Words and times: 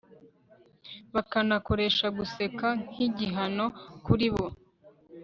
bakanakoresha 1.13 2.05
guseka 2.17 2.67
nkigihano 2.89 3.65
kuri 4.05 4.27
bo 4.33 4.45